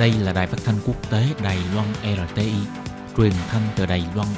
Đây 0.00 0.12
là 0.12 0.32
đài 0.32 0.46
phát 0.46 0.58
thanh 0.64 0.74
quốc 0.86 1.10
tế 1.10 1.24
Đài 1.44 1.58
Loan 1.74 1.86
RTI, 2.02 2.52
truyền 3.16 3.32
thanh 3.48 3.62
từ 3.76 3.86
Đài 3.86 4.04
Loan. 4.14 4.28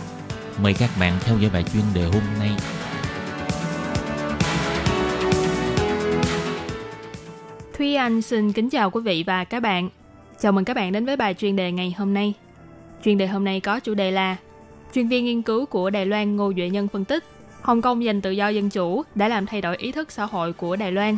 Mời 0.62 0.74
các 0.78 0.90
bạn 1.00 1.12
theo 1.20 1.38
dõi 1.38 1.50
bài 1.52 1.64
chuyên 1.72 1.82
đề 1.94 2.04
hôm 2.04 2.22
nay. 2.38 2.50
Thúy 7.72 7.94
Anh 7.94 8.22
xin 8.22 8.52
kính 8.52 8.70
chào 8.70 8.90
quý 8.90 9.00
vị 9.04 9.24
và 9.26 9.44
các 9.44 9.60
bạn. 9.60 9.88
Chào 10.40 10.52
mừng 10.52 10.64
các 10.64 10.74
bạn 10.74 10.92
đến 10.92 11.06
với 11.06 11.16
bài 11.16 11.34
chuyên 11.34 11.56
đề 11.56 11.72
ngày 11.72 11.94
hôm 11.98 12.14
nay. 12.14 12.34
Chuyên 13.04 13.18
đề 13.18 13.26
hôm 13.26 13.44
nay 13.44 13.60
có 13.60 13.80
chủ 13.80 13.94
đề 13.94 14.10
là 14.10 14.36
Chuyên 14.94 15.08
viên 15.08 15.24
nghiên 15.24 15.42
cứu 15.42 15.66
của 15.66 15.90
Đài 15.90 16.06
Loan 16.06 16.36
Ngô 16.36 16.52
Duệ 16.56 16.68
Nhân 16.70 16.88
phân 16.88 17.04
tích 17.04 17.24
Hồng 17.62 17.82
Kông 17.82 18.04
giành 18.04 18.20
tự 18.20 18.30
do 18.30 18.48
dân 18.48 18.70
chủ 18.70 19.02
đã 19.14 19.28
làm 19.28 19.46
thay 19.46 19.60
đổi 19.60 19.76
ý 19.76 19.92
thức 19.92 20.12
xã 20.12 20.24
hội 20.24 20.52
của 20.52 20.76
Đài 20.76 20.92
Loan. 20.92 21.16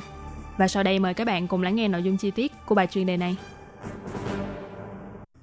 Và 0.58 0.68
sau 0.68 0.82
đây 0.82 0.98
mời 0.98 1.14
các 1.14 1.26
bạn 1.26 1.46
cùng 1.46 1.62
lắng 1.62 1.76
nghe 1.76 1.88
nội 1.88 2.02
dung 2.02 2.16
chi 2.16 2.30
tiết 2.30 2.52
của 2.66 2.74
bài 2.74 2.86
chuyên 2.86 3.06
đề 3.06 3.16
này. 3.16 3.36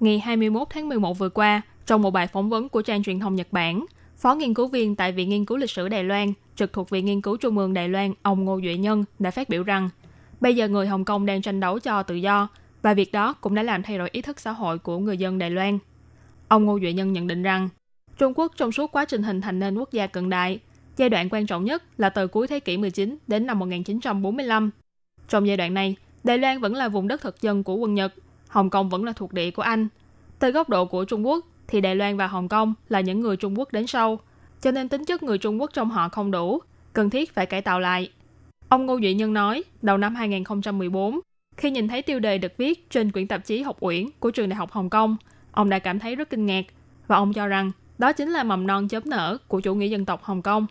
Ngày 0.00 0.18
21 0.18 0.68
tháng 0.70 0.88
11 0.88 1.18
vừa 1.18 1.28
qua, 1.28 1.62
trong 1.86 2.02
một 2.02 2.10
bài 2.10 2.26
phỏng 2.26 2.50
vấn 2.50 2.68
của 2.68 2.82
trang 2.82 3.02
truyền 3.02 3.20
thông 3.20 3.34
Nhật 3.34 3.48
Bản, 3.50 3.84
Phó 4.16 4.34
nghiên 4.34 4.54
cứu 4.54 4.68
viên 4.68 4.96
tại 4.96 5.12
Viện 5.12 5.28
Nghiên 5.28 5.44
cứu 5.44 5.56
Lịch 5.56 5.70
sử 5.70 5.88
Đài 5.88 6.04
Loan, 6.04 6.32
trực 6.56 6.72
thuộc 6.72 6.90
Viện 6.90 7.04
Nghiên 7.04 7.20
cứu 7.20 7.36
Trung 7.36 7.58
ương 7.58 7.74
Đài 7.74 7.88
Loan, 7.88 8.12
ông 8.22 8.44
Ngô 8.44 8.60
Duệ 8.60 8.76
Nhân 8.76 9.04
đã 9.18 9.30
phát 9.30 9.48
biểu 9.48 9.62
rằng, 9.62 9.90
bây 10.40 10.56
giờ 10.56 10.68
người 10.68 10.86
Hồng 10.86 11.04
Kông 11.04 11.26
đang 11.26 11.42
tranh 11.42 11.60
đấu 11.60 11.78
cho 11.78 12.02
tự 12.02 12.14
do, 12.14 12.48
và 12.82 12.94
việc 12.94 13.12
đó 13.12 13.32
cũng 13.32 13.54
đã 13.54 13.62
làm 13.62 13.82
thay 13.82 13.98
đổi 13.98 14.08
ý 14.12 14.22
thức 14.22 14.40
xã 14.40 14.50
hội 14.50 14.78
của 14.78 14.98
người 14.98 15.16
dân 15.16 15.38
Đài 15.38 15.50
Loan. 15.50 15.78
Ông 16.48 16.64
Ngô 16.64 16.78
Duệ 16.80 16.92
Nhân 16.92 17.12
nhận 17.12 17.26
định 17.26 17.42
rằng, 17.42 17.68
Trung 18.18 18.32
Quốc 18.36 18.52
trong 18.56 18.72
suốt 18.72 18.92
quá 18.92 19.04
trình 19.04 19.22
hình 19.22 19.40
thành 19.40 19.58
nên 19.58 19.78
quốc 19.78 19.92
gia 19.92 20.06
cận 20.06 20.30
đại, 20.30 20.58
giai 20.96 21.08
đoạn 21.08 21.28
quan 21.30 21.46
trọng 21.46 21.64
nhất 21.64 21.82
là 21.98 22.10
từ 22.10 22.26
cuối 22.26 22.46
thế 22.46 22.60
kỷ 22.60 22.76
19 22.76 23.18
đến 23.26 23.46
năm 23.46 23.58
1945. 23.58 24.70
Trong 25.28 25.46
giai 25.46 25.56
đoạn 25.56 25.74
này, 25.74 25.96
Đài 26.24 26.38
Loan 26.38 26.60
vẫn 26.60 26.74
là 26.74 26.88
vùng 26.88 27.08
đất 27.08 27.20
thực 27.20 27.42
dân 27.42 27.64
của 27.64 27.74
quân 27.74 27.94
Nhật, 27.94 28.14
Hồng 28.48 28.70
Kông 28.70 28.88
vẫn 28.88 29.04
là 29.04 29.12
thuộc 29.12 29.32
địa 29.32 29.50
của 29.50 29.62
Anh. 29.62 29.88
Từ 30.38 30.50
góc 30.50 30.68
độ 30.68 30.84
của 30.84 31.04
Trung 31.04 31.26
Quốc, 31.26 31.46
thì 31.66 31.80
Đài 31.80 31.94
Loan 31.94 32.16
và 32.16 32.26
Hồng 32.26 32.48
Kông 32.48 32.74
là 32.88 33.00
những 33.00 33.20
người 33.20 33.36
Trung 33.36 33.58
Quốc 33.58 33.72
đến 33.72 33.86
sau, 33.86 34.18
cho 34.60 34.70
nên 34.70 34.88
tính 34.88 35.04
chất 35.04 35.22
người 35.22 35.38
Trung 35.38 35.60
Quốc 35.60 35.70
trong 35.72 35.90
họ 35.90 36.08
không 36.08 36.30
đủ, 36.30 36.58
cần 36.92 37.10
thiết 37.10 37.34
phải 37.34 37.46
cải 37.46 37.62
tạo 37.62 37.80
lại. 37.80 38.10
Ông 38.68 38.86
Ngô 38.86 38.96
Duy 38.96 39.14
Nhân 39.14 39.32
nói, 39.32 39.64
đầu 39.82 39.98
năm 39.98 40.14
2014, 40.14 41.20
khi 41.56 41.70
nhìn 41.70 41.88
thấy 41.88 42.02
tiêu 42.02 42.18
đề 42.20 42.38
được 42.38 42.56
viết 42.56 42.90
trên 42.90 43.12
quyển 43.12 43.26
tạp 43.26 43.44
chí 43.44 43.62
học 43.62 43.76
uyển 43.80 44.06
của 44.18 44.30
trường 44.30 44.48
Đại 44.48 44.56
học 44.56 44.72
Hồng 44.72 44.90
Kông, 44.90 45.16
ông 45.52 45.68
đã 45.68 45.78
cảm 45.78 45.98
thấy 45.98 46.16
rất 46.16 46.30
kinh 46.30 46.46
ngạc 46.46 46.64
và 47.06 47.16
ông 47.16 47.32
cho 47.32 47.46
rằng 47.46 47.70
đó 47.98 48.12
chính 48.12 48.30
là 48.30 48.42
mầm 48.42 48.66
non 48.66 48.88
chớm 48.88 49.02
nở 49.06 49.38
của 49.48 49.60
chủ 49.60 49.74
nghĩa 49.74 49.86
dân 49.86 50.04
tộc 50.04 50.22
Hồng 50.24 50.42
Kông. 50.42 50.66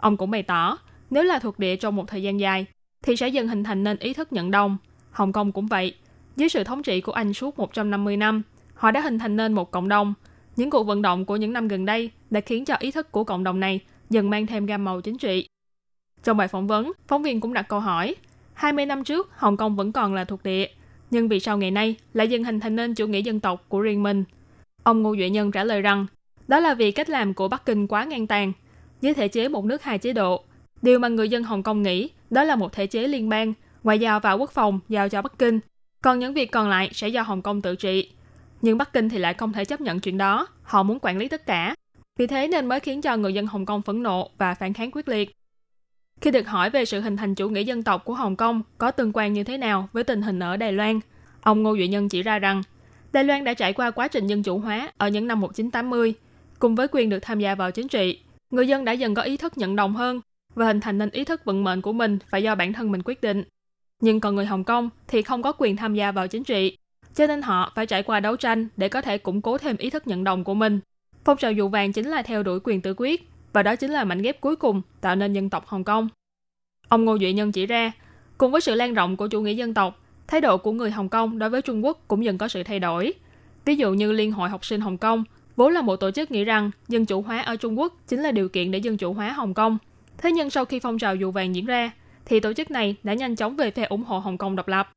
Ông 0.00 0.16
cũng 0.16 0.30
bày 0.30 0.42
tỏ, 0.42 0.78
nếu 1.10 1.22
là 1.22 1.38
thuộc 1.38 1.58
địa 1.58 1.76
trong 1.76 1.96
một 1.96 2.08
thời 2.08 2.22
gian 2.22 2.40
dài, 2.40 2.66
thì 3.02 3.16
sẽ 3.16 3.28
dần 3.28 3.48
hình 3.48 3.64
thành 3.64 3.84
nên 3.84 3.98
ý 3.98 4.12
thức 4.12 4.32
nhận 4.32 4.50
đông. 4.50 4.76
Hồng 5.10 5.32
Kông 5.32 5.52
cũng 5.52 5.66
vậy. 5.66 5.94
Dưới 6.36 6.48
sự 6.48 6.64
thống 6.64 6.82
trị 6.82 7.00
của 7.00 7.12
Anh 7.12 7.34
suốt 7.34 7.58
150 7.58 8.16
năm, 8.16 8.42
họ 8.74 8.90
đã 8.90 9.00
hình 9.00 9.18
thành 9.18 9.36
nên 9.36 9.52
một 9.52 9.70
cộng 9.70 9.88
đồng. 9.88 10.14
Những 10.56 10.70
cuộc 10.70 10.82
vận 10.82 11.02
động 11.02 11.24
của 11.24 11.36
những 11.36 11.52
năm 11.52 11.68
gần 11.68 11.84
đây 11.84 12.10
đã 12.30 12.40
khiến 12.40 12.64
cho 12.64 12.74
ý 12.78 12.90
thức 12.90 13.12
của 13.12 13.24
cộng 13.24 13.44
đồng 13.44 13.60
này 13.60 13.80
dần 14.10 14.30
mang 14.30 14.46
thêm 14.46 14.66
gam 14.66 14.84
màu 14.84 15.00
chính 15.00 15.18
trị. 15.18 15.48
Trong 16.24 16.36
bài 16.36 16.48
phỏng 16.48 16.66
vấn, 16.66 16.92
phóng 17.08 17.22
viên 17.22 17.40
cũng 17.40 17.54
đặt 17.54 17.68
câu 17.68 17.80
hỏi, 17.80 18.14
20 18.54 18.86
năm 18.86 19.04
trước 19.04 19.30
Hồng 19.36 19.56
Kông 19.56 19.76
vẫn 19.76 19.92
còn 19.92 20.14
là 20.14 20.24
thuộc 20.24 20.42
địa, 20.42 20.66
nhưng 21.10 21.28
vì 21.28 21.40
sao 21.40 21.58
ngày 21.58 21.70
nay 21.70 21.96
lại 22.14 22.28
dần 22.28 22.44
hình 22.44 22.60
thành 22.60 22.76
nên 22.76 22.94
chủ 22.94 23.06
nghĩa 23.06 23.20
dân 23.20 23.40
tộc 23.40 23.64
của 23.68 23.80
riêng 23.80 24.02
mình? 24.02 24.24
Ông 24.82 25.02
Ngô 25.02 25.16
Duệ 25.16 25.30
Nhân 25.30 25.52
trả 25.52 25.64
lời 25.64 25.82
rằng, 25.82 26.06
đó 26.48 26.60
là 26.60 26.74
vì 26.74 26.90
cách 26.90 27.10
làm 27.10 27.34
của 27.34 27.48
Bắc 27.48 27.66
Kinh 27.66 27.86
quá 27.86 28.04
ngang 28.04 28.26
tàn. 28.26 28.52
Dưới 29.00 29.14
thể 29.14 29.28
chế 29.28 29.48
một 29.48 29.64
nước 29.64 29.82
hai 29.82 29.98
chế 29.98 30.12
độ, 30.12 30.44
điều 30.82 30.98
mà 30.98 31.08
người 31.08 31.28
dân 31.28 31.42
Hồng 31.42 31.62
Kông 31.62 31.82
nghĩ 31.82 32.10
đó 32.30 32.44
là 32.44 32.56
một 32.56 32.72
thể 32.72 32.86
chế 32.86 33.08
liên 33.08 33.28
bang, 33.28 33.52
ngoại 33.82 33.98
giao 33.98 34.20
và 34.20 34.32
quốc 34.32 34.50
phòng 34.50 34.80
giao 34.88 35.08
cho 35.08 35.22
Bắc 35.22 35.38
Kinh, 35.38 35.60
còn 36.04 36.18
những 36.18 36.34
việc 36.34 36.50
còn 36.50 36.68
lại 36.68 36.90
sẽ 36.92 37.08
do 37.08 37.22
Hồng 37.22 37.42
Kông 37.42 37.62
tự 37.62 37.76
trị. 37.76 38.10
Nhưng 38.62 38.78
Bắc 38.78 38.92
Kinh 38.92 39.08
thì 39.08 39.18
lại 39.18 39.34
không 39.34 39.52
thể 39.52 39.64
chấp 39.64 39.80
nhận 39.80 40.00
chuyện 40.00 40.18
đó, 40.18 40.46
họ 40.62 40.82
muốn 40.82 40.98
quản 41.02 41.18
lý 41.18 41.28
tất 41.28 41.46
cả. 41.46 41.74
Vì 42.18 42.26
thế 42.26 42.48
nên 42.48 42.66
mới 42.66 42.80
khiến 42.80 43.02
cho 43.02 43.16
người 43.16 43.34
dân 43.34 43.46
Hồng 43.46 43.66
Kông 43.66 43.82
phẫn 43.82 44.02
nộ 44.02 44.30
và 44.38 44.54
phản 44.54 44.72
kháng 44.72 44.90
quyết 44.92 45.08
liệt. 45.08 45.36
Khi 46.20 46.30
được 46.30 46.48
hỏi 46.48 46.70
về 46.70 46.84
sự 46.84 47.00
hình 47.00 47.16
thành 47.16 47.34
chủ 47.34 47.48
nghĩa 47.48 47.62
dân 47.62 47.82
tộc 47.82 48.04
của 48.04 48.14
Hồng 48.14 48.36
Kông 48.36 48.62
có 48.78 48.90
tương 48.90 49.12
quan 49.14 49.32
như 49.32 49.44
thế 49.44 49.58
nào 49.58 49.88
với 49.92 50.04
tình 50.04 50.22
hình 50.22 50.40
ở 50.40 50.56
Đài 50.56 50.72
Loan, 50.72 51.00
ông 51.42 51.62
Ngô 51.62 51.74
Duy 51.74 51.88
Nhân 51.88 52.08
chỉ 52.08 52.22
ra 52.22 52.38
rằng 52.38 52.62
Đài 53.12 53.24
Loan 53.24 53.44
đã 53.44 53.54
trải 53.54 53.72
qua 53.72 53.90
quá 53.90 54.08
trình 54.08 54.26
dân 54.26 54.42
chủ 54.42 54.58
hóa 54.58 54.92
ở 54.98 55.08
những 55.08 55.26
năm 55.26 55.40
1980, 55.40 56.14
cùng 56.58 56.74
với 56.74 56.86
quyền 56.90 57.10
được 57.10 57.22
tham 57.22 57.40
gia 57.40 57.54
vào 57.54 57.70
chính 57.70 57.88
trị, 57.88 58.18
người 58.50 58.68
dân 58.68 58.84
đã 58.84 58.92
dần 58.92 59.14
có 59.14 59.22
ý 59.22 59.36
thức 59.36 59.58
nhận 59.58 59.76
đồng 59.76 59.94
hơn 59.94 60.20
và 60.54 60.66
hình 60.66 60.80
thành 60.80 60.98
nên 60.98 61.10
ý 61.10 61.24
thức 61.24 61.44
vận 61.44 61.64
mệnh 61.64 61.80
của 61.80 61.92
mình 61.92 62.18
phải 62.28 62.42
do 62.42 62.54
bản 62.54 62.72
thân 62.72 62.92
mình 62.92 63.02
quyết 63.04 63.20
định. 63.20 63.44
Nhưng 64.04 64.20
còn 64.20 64.34
người 64.34 64.46
Hồng 64.46 64.64
Kông 64.64 64.90
thì 65.08 65.22
không 65.22 65.42
có 65.42 65.52
quyền 65.58 65.76
tham 65.76 65.94
gia 65.94 66.12
vào 66.12 66.28
chính 66.28 66.44
trị, 66.44 66.78
cho 67.14 67.26
nên 67.26 67.42
họ 67.42 67.72
phải 67.74 67.86
trải 67.86 68.02
qua 68.02 68.20
đấu 68.20 68.36
tranh 68.36 68.68
để 68.76 68.88
có 68.88 69.00
thể 69.00 69.18
củng 69.18 69.42
cố 69.42 69.58
thêm 69.58 69.76
ý 69.76 69.90
thức 69.90 70.06
nhận 70.06 70.24
đồng 70.24 70.44
của 70.44 70.54
mình. 70.54 70.80
Phong 71.24 71.38
trào 71.38 71.52
dù 71.52 71.68
vàng 71.68 71.92
chính 71.92 72.08
là 72.08 72.22
theo 72.22 72.42
đuổi 72.42 72.60
quyền 72.64 72.80
tự 72.80 72.94
quyết, 72.96 73.28
và 73.52 73.62
đó 73.62 73.76
chính 73.76 73.90
là 73.90 74.04
mảnh 74.04 74.22
ghép 74.22 74.40
cuối 74.40 74.56
cùng 74.56 74.82
tạo 75.00 75.16
nên 75.16 75.32
dân 75.32 75.50
tộc 75.50 75.66
Hồng 75.66 75.84
Kông. 75.84 76.08
Ông 76.88 77.04
Ngô 77.04 77.14
Duy 77.14 77.32
Nhân 77.32 77.52
chỉ 77.52 77.66
ra, 77.66 77.92
cùng 78.38 78.52
với 78.52 78.60
sự 78.60 78.74
lan 78.74 78.94
rộng 78.94 79.16
của 79.16 79.26
chủ 79.28 79.40
nghĩa 79.40 79.52
dân 79.52 79.74
tộc, 79.74 80.00
thái 80.26 80.40
độ 80.40 80.58
của 80.58 80.72
người 80.72 80.90
Hồng 80.90 81.08
Kông 81.08 81.38
đối 81.38 81.50
với 81.50 81.62
Trung 81.62 81.84
Quốc 81.84 82.04
cũng 82.08 82.24
dần 82.24 82.38
có 82.38 82.48
sự 82.48 82.62
thay 82.62 82.78
đổi. 82.78 83.12
Ví 83.64 83.76
dụ 83.76 83.92
như 83.92 84.12
Liên 84.12 84.32
hội 84.32 84.48
học 84.48 84.64
sinh 84.64 84.80
Hồng 84.80 84.98
Kông, 84.98 85.24
vốn 85.56 85.72
là 85.72 85.82
một 85.82 85.96
tổ 85.96 86.10
chức 86.10 86.30
nghĩ 86.30 86.44
rằng 86.44 86.70
dân 86.88 87.06
chủ 87.06 87.22
hóa 87.22 87.40
ở 87.40 87.56
Trung 87.56 87.78
Quốc 87.78 87.94
chính 88.08 88.20
là 88.20 88.32
điều 88.32 88.48
kiện 88.48 88.70
để 88.70 88.78
dân 88.78 88.96
chủ 88.96 89.12
hóa 89.12 89.32
Hồng 89.32 89.54
Kông. 89.54 89.78
Thế 90.18 90.32
nhưng 90.32 90.50
sau 90.50 90.64
khi 90.64 90.80
phong 90.80 90.98
trào 90.98 91.16
dù 91.16 91.30
vàng 91.30 91.54
diễn 91.54 91.66
ra, 91.66 91.90
thì 92.26 92.40
tổ 92.40 92.52
chức 92.52 92.70
này 92.70 92.96
đã 93.02 93.14
nhanh 93.14 93.36
chóng 93.36 93.56
về 93.56 93.70
phe 93.70 93.84
ủng 93.84 94.04
hộ 94.04 94.18
Hồng 94.18 94.38
Kông 94.38 94.56
độc 94.56 94.68
lập. 94.68 94.92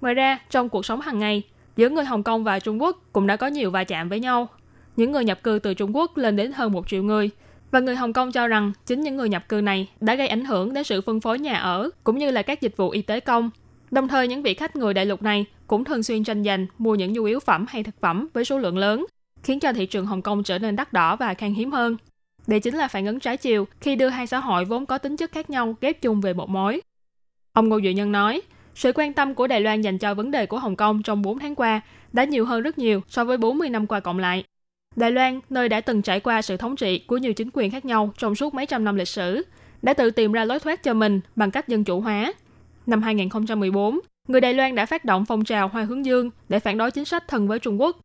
Ngoài 0.00 0.14
ra, 0.14 0.38
trong 0.50 0.68
cuộc 0.68 0.86
sống 0.86 1.00
hàng 1.00 1.18
ngày, 1.18 1.42
giữa 1.76 1.88
người 1.88 2.04
Hồng 2.04 2.22
Kông 2.22 2.44
và 2.44 2.58
Trung 2.58 2.82
Quốc 2.82 2.96
cũng 3.12 3.26
đã 3.26 3.36
có 3.36 3.46
nhiều 3.46 3.70
va 3.70 3.84
chạm 3.84 4.08
với 4.08 4.20
nhau. 4.20 4.48
Những 4.96 5.12
người 5.12 5.24
nhập 5.24 5.42
cư 5.42 5.58
từ 5.58 5.74
Trung 5.74 5.96
Quốc 5.96 6.16
lên 6.16 6.36
đến 6.36 6.52
hơn 6.52 6.72
một 6.72 6.88
triệu 6.88 7.02
người, 7.02 7.30
và 7.70 7.80
người 7.80 7.96
Hồng 7.96 8.12
Kông 8.12 8.32
cho 8.32 8.46
rằng 8.46 8.72
chính 8.86 9.00
những 9.00 9.16
người 9.16 9.28
nhập 9.28 9.48
cư 9.48 9.60
này 9.60 9.88
đã 10.00 10.14
gây 10.14 10.28
ảnh 10.28 10.44
hưởng 10.44 10.74
đến 10.74 10.84
sự 10.84 11.00
phân 11.00 11.20
phối 11.20 11.38
nhà 11.38 11.54
ở 11.54 11.90
cũng 12.04 12.18
như 12.18 12.30
là 12.30 12.42
các 12.42 12.60
dịch 12.60 12.76
vụ 12.76 12.90
y 12.90 13.02
tế 13.02 13.20
công. 13.20 13.50
Đồng 13.90 14.08
thời 14.08 14.28
những 14.28 14.42
vị 14.42 14.54
khách 14.54 14.76
người 14.76 14.94
đại 14.94 15.06
lục 15.06 15.22
này 15.22 15.46
cũng 15.66 15.84
thường 15.84 16.02
xuyên 16.02 16.24
tranh 16.24 16.44
giành 16.44 16.66
mua 16.78 16.94
những 16.94 17.12
nhu 17.12 17.24
yếu 17.24 17.40
phẩm 17.40 17.66
hay 17.68 17.82
thực 17.82 18.00
phẩm 18.00 18.28
với 18.34 18.44
số 18.44 18.58
lượng 18.58 18.78
lớn, 18.78 19.06
khiến 19.42 19.60
cho 19.60 19.72
thị 19.72 19.86
trường 19.86 20.06
Hồng 20.06 20.22
Kông 20.22 20.42
trở 20.42 20.58
nên 20.58 20.76
đắt 20.76 20.92
đỏ 20.92 21.16
và 21.16 21.34
khan 21.34 21.54
hiếm 21.54 21.72
hơn. 21.72 21.96
Đây 22.46 22.60
chính 22.60 22.74
là 22.74 22.88
phản 22.88 23.06
ứng 23.06 23.20
trái 23.20 23.36
chiều 23.36 23.66
khi 23.80 23.96
đưa 23.96 24.08
hai 24.08 24.26
xã 24.26 24.38
hội 24.38 24.64
vốn 24.64 24.86
có 24.86 24.98
tính 24.98 25.16
chất 25.16 25.32
khác 25.32 25.50
nhau 25.50 25.74
ghép 25.80 26.02
chung 26.02 26.20
về 26.20 26.32
một 26.34 26.48
mối. 26.48 26.80
Ông 27.52 27.68
Ngô 27.68 27.78
Duy 27.78 27.94
Nhân 27.94 28.12
nói, 28.12 28.40
sự 28.74 28.92
quan 28.94 29.12
tâm 29.12 29.34
của 29.34 29.46
Đài 29.46 29.60
Loan 29.60 29.80
dành 29.80 29.98
cho 29.98 30.14
vấn 30.14 30.30
đề 30.30 30.46
của 30.46 30.58
Hồng 30.58 30.76
Kông 30.76 31.02
trong 31.02 31.22
4 31.22 31.38
tháng 31.38 31.54
qua 31.54 31.80
đã 32.12 32.24
nhiều 32.24 32.44
hơn 32.44 32.62
rất 32.62 32.78
nhiều 32.78 33.00
so 33.08 33.24
với 33.24 33.36
40 33.36 33.70
năm 33.70 33.86
qua 33.86 34.00
cộng 34.00 34.18
lại. 34.18 34.44
Đài 34.96 35.10
Loan, 35.10 35.40
nơi 35.50 35.68
đã 35.68 35.80
từng 35.80 36.02
trải 36.02 36.20
qua 36.20 36.42
sự 36.42 36.56
thống 36.56 36.76
trị 36.76 36.98
của 36.98 37.16
nhiều 37.16 37.32
chính 37.32 37.50
quyền 37.52 37.70
khác 37.70 37.84
nhau 37.84 38.12
trong 38.18 38.34
suốt 38.34 38.54
mấy 38.54 38.66
trăm 38.66 38.84
năm 38.84 38.96
lịch 38.96 39.08
sử, 39.08 39.42
đã 39.82 39.94
tự 39.94 40.10
tìm 40.10 40.32
ra 40.32 40.44
lối 40.44 40.58
thoát 40.58 40.82
cho 40.82 40.94
mình 40.94 41.20
bằng 41.36 41.50
cách 41.50 41.68
dân 41.68 41.84
chủ 41.84 42.00
hóa. 42.00 42.32
Năm 42.86 43.02
2014, 43.02 44.00
người 44.28 44.40
Đài 44.40 44.54
Loan 44.54 44.74
đã 44.74 44.86
phát 44.86 45.04
động 45.04 45.24
phong 45.24 45.44
trào 45.44 45.68
Hoa 45.68 45.82
Hướng 45.82 46.04
Dương 46.04 46.30
để 46.48 46.60
phản 46.60 46.78
đối 46.78 46.90
chính 46.90 47.04
sách 47.04 47.28
thân 47.28 47.48
với 47.48 47.58
Trung 47.58 47.80
Quốc. 47.80 47.96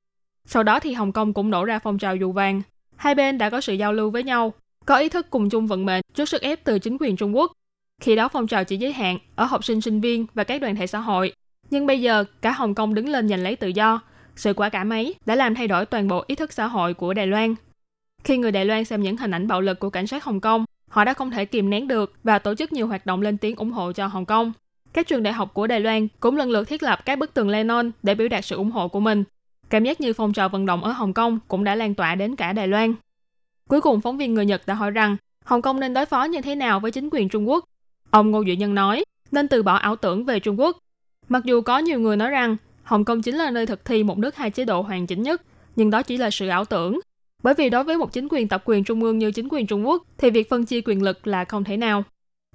Sau 0.46 0.64
đó 0.64 0.80
thì 0.80 0.94
Hồng 0.94 1.12
Kông 1.12 1.34
cũng 1.34 1.50
nổ 1.50 1.66
ra 1.66 1.80
phong 1.80 1.98
trào 1.98 2.16
dù 2.16 2.32
vàng. 2.32 2.62
Hai 2.96 3.16
bên 3.16 3.38
đã 3.38 3.50
có 3.50 3.62
sự 3.62 3.74
giao 3.74 3.94
lưu 3.94 4.10
với 4.10 4.24
nhau, 4.24 4.54
có 4.86 4.98
ý 4.98 5.10
thức 5.10 5.30
cùng 5.30 5.50
chung 5.50 5.68
vận 5.68 5.86
mệnh 5.86 6.02
trước 6.14 6.30
sức 6.30 6.42
ép 6.42 6.64
từ 6.64 6.80
chính 6.80 6.98
quyền 7.00 7.16
Trung 7.16 7.36
Quốc. 7.36 7.52
Khi 8.02 8.16
đó 8.16 8.28
phong 8.28 8.48
trào 8.48 8.64
chỉ 8.64 8.78
giới 8.78 8.94
hạn 8.94 9.18
ở 9.36 9.46
học 9.46 9.64
sinh 9.64 9.82
sinh 9.82 10.02
viên 10.02 10.26
và 10.34 10.44
các 10.44 10.62
đoàn 10.62 10.76
thể 10.76 10.88
xã 10.88 11.00
hội. 11.00 11.34
Nhưng 11.70 11.88
bây 11.88 12.02
giờ, 12.02 12.24
cả 12.42 12.52
Hồng 12.52 12.76
Kông 12.76 12.94
đứng 12.94 13.10
lên 13.10 13.30
giành 13.30 13.44
lấy 13.44 13.56
tự 13.56 13.68
do, 13.68 14.02
sự 14.36 14.54
quả 14.54 14.70
cảm 14.70 14.90
ấy 14.90 15.16
đã 15.26 15.36
làm 15.36 15.56
thay 15.56 15.68
đổi 15.68 15.86
toàn 15.86 16.08
bộ 16.08 16.24
ý 16.28 16.36
thức 16.36 16.54
xã 16.54 16.68
hội 16.68 16.94
của 16.94 17.14
Đài 17.14 17.28
Loan. 17.28 17.56
Khi 18.24 18.38
người 18.38 18.52
Đài 18.52 18.66
Loan 18.66 18.86
xem 18.86 19.02
những 19.02 19.18
hình 19.18 19.32
ảnh 19.32 19.48
bạo 19.48 19.62
lực 19.62 19.80
của 19.80 19.90
cảnh 19.90 20.08
sát 20.08 20.24
Hồng 20.24 20.42
Kông, 20.42 20.66
họ 20.90 21.06
đã 21.06 21.14
không 21.14 21.32
thể 21.32 21.46
kìm 21.46 21.70
nén 21.70 21.88
được 21.88 22.14
và 22.24 22.40
tổ 22.40 22.56
chức 22.56 22.74
nhiều 22.74 22.88
hoạt 22.88 23.06
động 23.06 23.22
lên 23.22 23.38
tiếng 23.38 23.56
ủng 23.56 23.72
hộ 23.72 23.92
cho 23.92 24.08
Hồng 24.08 24.26
Kông. 24.26 24.54
Các 24.94 25.08
trường 25.08 25.24
đại 25.24 25.34
học 25.34 25.54
của 25.54 25.68
Đài 25.68 25.80
Loan 25.80 26.08
cũng 26.20 26.38
lần 26.38 26.50
lượt 26.50 26.68
thiết 26.68 26.84
lập 26.84 27.06
các 27.06 27.20
bức 27.20 27.34
tường 27.34 27.50
Lenin 27.50 27.92
để 28.04 28.16
biểu 28.16 28.28
đạt 28.28 28.46
sự 28.46 28.56
ủng 28.56 28.72
hộ 28.72 28.88
của 28.88 29.00
mình. 29.00 29.24
Cảm 29.70 29.84
giác 29.84 30.02
như 30.02 30.14
phong 30.14 30.34
trào 30.34 30.50
vận 30.50 30.66
động 30.66 30.84
ở 30.84 30.92
Hồng 30.92 31.14
Kông 31.14 31.40
cũng 31.48 31.64
đã 31.64 31.76
lan 31.76 31.96
tỏa 31.96 32.16
đến 32.16 32.36
cả 32.36 32.54
Đài 32.54 32.68
Loan. 32.68 32.96
Cuối 33.70 33.82
cùng, 33.82 34.02
phóng 34.02 34.18
viên 34.18 34.34
người 34.34 34.46
Nhật 34.46 34.62
đã 34.68 34.74
hỏi 34.74 34.92
rằng 34.92 35.18
Hồng 35.44 35.62
Kông 35.62 35.80
nên 35.80 35.94
đối 35.94 36.06
phó 36.06 36.24
như 36.24 36.42
thế 36.42 36.56
nào 36.56 36.80
với 36.80 36.92
chính 36.92 37.10
quyền 37.12 37.30
Trung 37.30 37.50
Quốc. 37.50 37.66
Ông 38.10 38.32
Ngô 38.32 38.42
Duy 38.42 38.56
Nhân 38.56 38.76
nói, 38.76 39.04
nên 39.32 39.48
từ 39.48 39.64
bỏ 39.64 39.76
ảo 39.76 39.96
tưởng 39.96 40.26
về 40.26 40.40
Trung 40.40 40.60
Quốc. 40.60 40.78
Mặc 41.30 41.44
dù 41.46 41.62
có 41.62 41.78
nhiều 41.78 42.00
người 42.00 42.18
nói 42.18 42.30
rằng 42.30 42.58
Hồng 42.84 43.06
Kông 43.06 43.22
chính 43.22 43.36
là 43.36 43.52
nơi 43.52 43.66
thực 43.66 43.86
thi 43.86 44.04
một 44.04 44.18
nước 44.18 44.36
hai 44.36 44.52
chế 44.52 44.66
độ 44.66 44.82
hoàn 44.82 45.08
chỉnh 45.08 45.22
nhất, 45.22 45.42
nhưng 45.76 45.90
đó 45.90 46.02
chỉ 46.02 46.18
là 46.18 46.30
sự 46.30 46.48
ảo 46.48 46.66
tưởng. 46.66 47.00
Bởi 47.44 47.54
vì 47.54 47.70
đối 47.70 47.84
với 47.84 47.98
một 47.98 48.14
chính 48.14 48.28
quyền 48.32 48.48
tập 48.48 48.62
quyền 48.66 48.84
trung 48.84 49.04
ương 49.04 49.18
như 49.18 49.32
chính 49.32 49.48
quyền 49.52 49.68
Trung 49.68 49.88
Quốc 49.88 50.04
thì 50.18 50.30
việc 50.30 50.50
phân 50.50 50.66
chia 50.66 50.82
quyền 50.82 51.04
lực 51.04 51.28
là 51.28 51.46
không 51.46 51.64
thể 51.64 51.78
nào. 51.78 52.04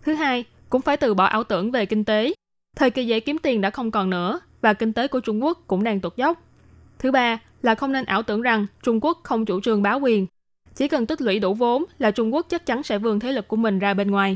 Thứ 0.02 0.14
hai, 0.14 0.44
cũng 0.68 0.82
phải 0.82 0.96
từ 0.96 1.14
bỏ 1.14 1.24
ảo 1.24 1.44
tưởng 1.44 1.70
về 1.70 1.86
kinh 1.86 2.04
tế. 2.04 2.34
Thời 2.76 2.90
kỳ 2.90 3.06
dễ 3.06 3.20
kiếm 3.20 3.38
tiền 3.38 3.60
đã 3.60 3.70
không 3.70 3.90
còn 3.90 4.10
nữa 4.10 4.40
và 4.60 4.72
kinh 4.72 4.92
tế 4.92 5.08
của 5.08 5.20
Trung 5.20 5.44
Quốc 5.44 5.58
cũng 5.66 5.84
đang 5.84 6.00
tụt 6.00 6.16
dốc. 6.16 6.42
Thứ 7.00 7.10
ba 7.10 7.38
là 7.62 7.74
không 7.74 7.92
nên 7.92 8.04
ảo 8.04 8.22
tưởng 8.22 8.42
rằng 8.42 8.66
Trung 8.82 8.98
Quốc 9.02 9.20
không 9.22 9.44
chủ 9.44 9.60
trương 9.60 9.82
báo 9.82 10.00
quyền. 10.00 10.26
Chỉ 10.74 10.88
cần 10.88 11.06
tích 11.06 11.20
lũy 11.20 11.38
đủ 11.38 11.54
vốn 11.54 11.84
là 11.98 12.10
Trung 12.10 12.34
Quốc 12.34 12.46
chắc 12.48 12.66
chắn 12.66 12.82
sẽ 12.82 12.98
vươn 12.98 13.20
thế 13.20 13.32
lực 13.32 13.48
của 13.48 13.56
mình 13.56 13.78
ra 13.78 13.94
bên 13.94 14.10
ngoài. 14.10 14.28